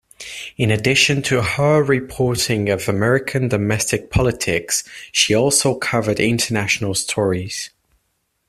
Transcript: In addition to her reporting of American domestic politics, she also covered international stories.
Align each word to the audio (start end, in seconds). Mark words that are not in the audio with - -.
In 0.57 0.71
addition 0.71 1.21
to 1.21 1.43
her 1.43 1.83
reporting 1.83 2.69
of 2.69 2.89
American 2.89 3.49
domestic 3.49 4.09
politics, 4.09 4.83
she 5.11 5.35
also 5.35 5.75
covered 5.75 6.19
international 6.19 6.95
stories. 6.95 7.69